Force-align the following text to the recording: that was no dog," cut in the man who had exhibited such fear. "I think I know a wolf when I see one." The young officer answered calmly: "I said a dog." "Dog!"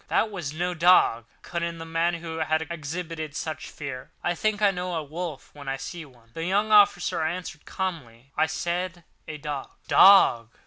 that 0.07 0.31
was 0.31 0.51
no 0.51 0.73
dog," 0.73 1.25
cut 1.43 1.61
in 1.61 1.77
the 1.77 1.85
man 1.85 2.15
who 2.15 2.37
had 2.37 2.63
exhibited 2.71 3.35
such 3.35 3.69
fear. 3.69 4.09
"I 4.23 4.33
think 4.33 4.59
I 4.59 4.71
know 4.71 4.95
a 4.95 5.03
wolf 5.03 5.51
when 5.53 5.69
I 5.69 5.77
see 5.77 6.05
one." 6.05 6.31
The 6.33 6.43
young 6.43 6.71
officer 6.71 7.21
answered 7.21 7.65
calmly: 7.65 8.31
"I 8.35 8.47
said 8.47 9.03
a 9.27 9.37
dog." 9.37 9.69
"Dog!" 9.87 10.57